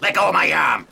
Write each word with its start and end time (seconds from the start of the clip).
Let 0.00 0.14
go 0.14 0.28
of 0.28 0.34
my 0.34 0.52
arm! 0.52 0.86